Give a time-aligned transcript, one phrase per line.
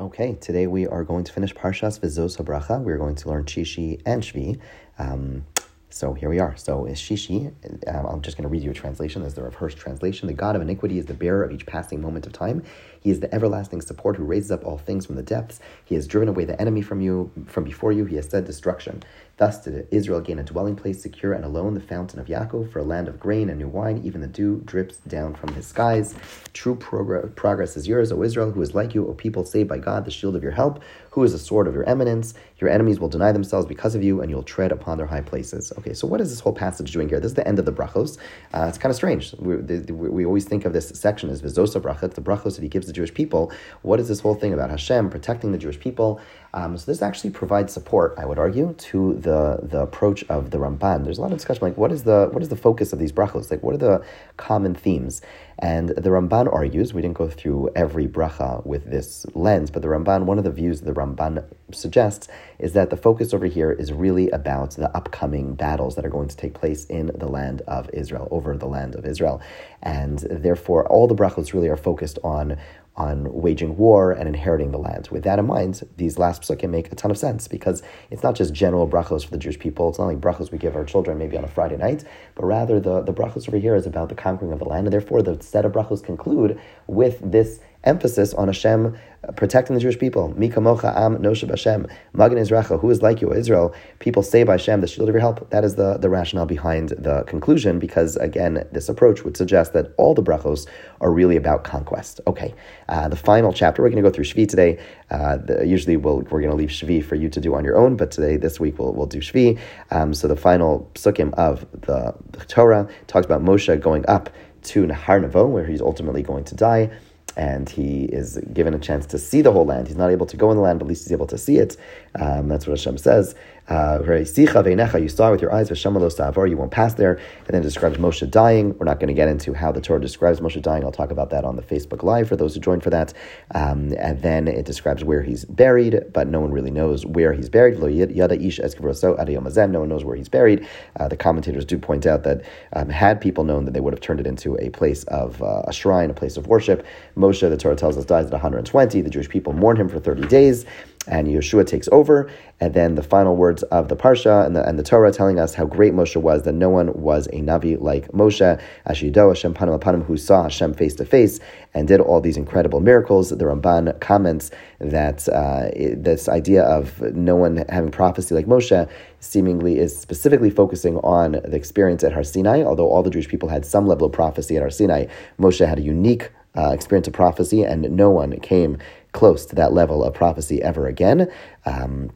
[0.00, 2.80] Okay, today we are going to finish Parshas Vizos Habracha.
[2.80, 4.60] We're going to learn Shishi and Shvi.
[4.96, 5.44] Um,
[5.90, 6.56] so here we are.
[6.56, 7.52] So Shishi,
[7.92, 10.28] um, I'm just going to read you a translation as the Rav Hirsch translation.
[10.28, 12.62] The God of iniquity is the bearer of each passing moment of time.
[13.00, 15.58] He is the everlasting support who raises up all things from the depths.
[15.84, 18.04] He has driven away the enemy from you, from before you.
[18.04, 19.02] He has said destruction.
[19.38, 22.80] Thus did Israel gain a dwelling place secure and alone, the fountain of Yaakov, for
[22.80, 24.02] a land of grain and new wine.
[24.04, 26.16] Even the dew drips down from his skies.
[26.52, 30.04] True progress, is yours, O Israel, who is like you, O people saved by God,
[30.04, 30.82] the shield of your help,
[31.12, 32.34] who is the sword of your eminence.
[32.58, 35.72] Your enemies will deny themselves because of you, and you'll tread upon their high places.
[35.78, 37.20] Okay, so what is this whole passage doing here?
[37.20, 38.18] This is the end of the brachos.
[38.52, 39.34] Uh, it's kind of strange.
[39.38, 42.68] We, the, we, always think of this section as vizosa brachot, the brachos that he
[42.68, 43.52] gives the Jewish people.
[43.82, 46.20] What is this whole thing about Hashem protecting the Jewish people?
[46.54, 50.50] Um, so this actually provides support, I would argue, to the, the the approach of
[50.50, 51.04] the Ramban.
[51.04, 53.12] There's a lot of discussion like what is the what is the focus of these
[53.12, 53.50] brachos?
[53.50, 54.04] Like what are the
[54.36, 55.20] common themes?
[55.58, 59.88] And the Ramban argues, we didn't go through every bracha with this lens, but the
[59.88, 62.28] Ramban, one of the views the Ramban suggests
[62.60, 66.28] is that the focus over here is really about the upcoming battles that are going
[66.28, 69.42] to take place in the land of Israel, over the land of Israel.
[69.82, 72.56] And therefore, all the brachos really are focused on
[72.98, 75.08] on waging war and inheriting the land.
[75.10, 78.34] With that in mind, these last psukim make a ton of sense because it's not
[78.34, 79.88] just general brachos for the Jewish people.
[79.88, 82.04] It's not like brachos we give our children maybe on a Friday night,
[82.34, 84.86] but rather the, the brachos over here is about the conquering of the land.
[84.86, 88.96] And therefore, the set of brachos conclude with this emphasis on Hashem
[89.36, 90.32] protecting the Jewish people.
[90.36, 91.86] Mika mocha am noshe Hashem.
[92.12, 95.20] Magen Izracha, who is like you, Israel, people say by Hashem, the shield of your
[95.20, 95.50] help.
[95.50, 99.92] That is the, the rationale behind the conclusion, because again, this approach would suggest that
[99.98, 100.66] all the brachos
[101.00, 102.20] are really about conquest.
[102.26, 102.54] Okay,
[102.88, 104.78] uh, the final chapter, we're going to go through Shvi today.
[105.10, 107.76] Uh, the, usually we'll, we're going to leave Shvi for you to do on your
[107.76, 109.58] own, but today, this week, we'll, we'll do Shvi.
[109.90, 114.30] Um, so the final psukim of the, the Torah talks about Moshe going up
[114.62, 116.90] to Nahar Nevo, where he's ultimately going to die
[117.38, 119.86] and he is given a chance to see the whole land.
[119.86, 121.56] He's not able to go in the land, but at least he's able to see
[121.56, 121.76] it.
[122.16, 123.36] Um, that's what Hashem says.
[123.68, 127.14] Uh, you saw with your eyes, you won't pass there.
[127.14, 128.76] And then it describes Moshe dying.
[128.78, 130.84] We're not going to get into how the Torah describes Moshe dying.
[130.84, 133.12] I'll talk about that on the Facebook Live for those who joined for that.
[133.54, 137.48] Um, and then it describes where he's buried, but no one really knows where he's
[137.48, 137.78] buried.
[137.78, 140.66] Lo yada ish No one knows where he's buried.
[140.98, 144.00] Uh, the commentators do point out that um, had people known that they would have
[144.00, 146.86] turned it into a place of uh, a shrine, a place of worship.
[147.16, 149.00] Moshe, the Torah tells us, dies at 120.
[149.00, 150.64] The Jewish people mourn him for 30 days
[151.08, 152.30] and Yehoshua takes over,
[152.60, 155.54] and then the final words of the Parsha and the, and the Torah telling us
[155.54, 159.78] how great Moshe was, that no one was a Navi like Moshe, Ashido Hashem Panam
[159.80, 161.40] Panam, who saw Hashem face to face
[161.74, 163.30] and did all these incredible miracles.
[163.30, 168.88] The Ramban comments that uh, this idea of no one having prophecy like Moshe
[169.20, 173.48] seemingly is specifically focusing on the experience at Har Sinai, although all the Jewish people
[173.48, 175.06] had some level of prophecy at Har Sinai.
[175.38, 178.78] Moshe had a unique uh, experience of prophecy, and no one came
[179.12, 181.30] close to that level of prophecy ever again.
[181.66, 182.10] Um,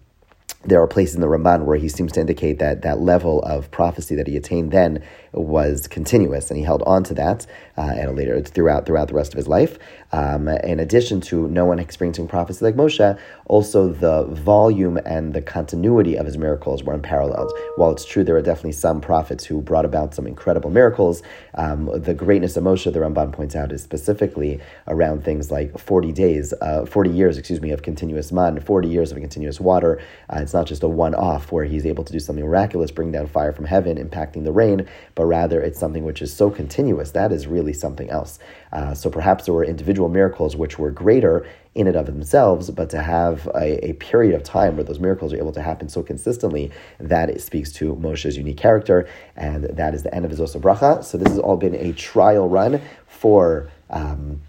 [0.64, 3.70] there are places in the Ramban where he seems to indicate that that level of
[3.70, 5.02] prophecy that he attained then
[5.32, 7.46] was continuous, and he held on to that
[7.76, 9.78] uh, at a later throughout throughout the rest of his life.
[10.12, 15.40] Um, in addition to no one experiencing prophecy like Moshe, also the volume and the
[15.40, 17.50] continuity of his miracles were unparalleled.
[17.76, 21.22] While it's true there are definitely some prophets who brought about some incredible miracles,
[21.54, 26.12] um, the greatness of Moshe, the Ramban points out, is specifically around things like 40
[26.12, 29.98] days, uh, 40 years, excuse me, of continuous man, 40 years of continuous water.
[30.28, 33.26] Uh, it's not just a one-off where he's able to do something miraculous, bring down
[33.26, 37.12] fire from heaven, impacting the rain, but rather it's something which is so continuous.
[37.12, 38.38] That is really something else.
[38.70, 42.90] Uh, so perhaps there were individual miracles which were greater in and of themselves, but
[42.90, 46.02] to have a, a, period of time where those miracles are able to happen so
[46.02, 46.70] consistently,
[47.00, 50.58] that it speaks to Moshe's unique character, and that is the end of his Osa
[50.58, 51.02] Bracha.
[51.02, 53.70] So this has all been a trial run for.
[53.88, 54.42] Um,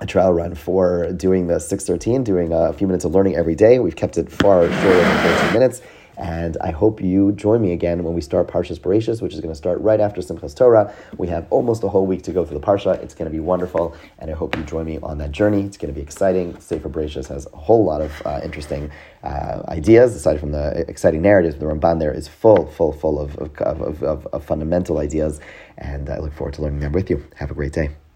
[0.00, 3.78] a trial run for doing the 613, doing a few minutes of learning every day.
[3.78, 5.82] We've kept it far shorter than 13 minutes.
[6.18, 9.52] And I hope you join me again when we start Parshas Bereshis, which is going
[9.52, 10.92] to start right after Simchas Torah.
[11.16, 13.00] We have almost a whole week to go through the Parsha.
[13.00, 15.62] It's going to be wonderful, and I hope you join me on that journey.
[15.62, 16.58] It's going to be exciting.
[16.58, 18.90] Sefer Bereshis has a whole lot of uh, interesting
[19.22, 21.54] uh, ideas, aside from the exciting narratives.
[21.54, 25.38] The Ramban there is full, full, full of, of, of, of fundamental ideas,
[25.76, 27.24] and I look forward to learning them with you.
[27.36, 27.90] Have a great day.